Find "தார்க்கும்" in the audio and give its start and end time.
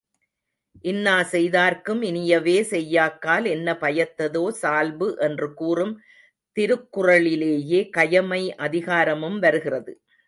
1.49-2.01